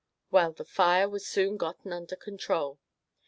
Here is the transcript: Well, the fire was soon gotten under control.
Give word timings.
Well, 0.31 0.51
the 0.51 0.65
fire 0.65 1.07
was 1.07 1.27
soon 1.27 1.57
gotten 1.57 1.93
under 1.93 2.15
control. 2.15 2.79